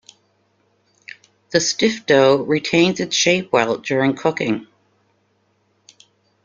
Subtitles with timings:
[1.51, 4.65] The stiff dough retains its shape well during cooking.